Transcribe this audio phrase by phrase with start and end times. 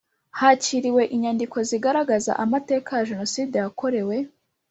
[0.39, 4.15] Hakiriwe inyandiko zigaragaza amateka ya Jenoside yakorewe